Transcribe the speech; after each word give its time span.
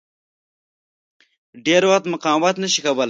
ډېر 1.65 1.81
وخت 1.89 2.05
مقاومت 2.13 2.55
نه 2.63 2.67
شي 2.73 2.79
کولای. 2.85 2.99